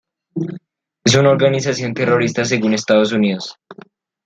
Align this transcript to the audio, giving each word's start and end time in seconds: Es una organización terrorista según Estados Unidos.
Es 1.03 1.13
una 1.13 1.29
organización 1.29 1.93
terrorista 1.93 2.43
según 2.43 2.73
Estados 2.73 3.11
Unidos. 3.11 3.55